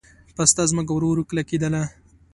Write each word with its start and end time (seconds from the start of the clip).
پسته 0.35 0.61
ځمکه 0.71 0.91
ورو 0.93 1.07
ورو 1.09 1.27
کلکېدله. 1.29 1.81